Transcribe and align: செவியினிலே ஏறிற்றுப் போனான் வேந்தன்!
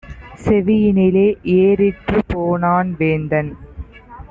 செவியினிலே 0.45 1.25
ஏறிற்றுப் 1.57 2.25
போனான் 2.27 2.95
வேந்தன்! 2.97 3.51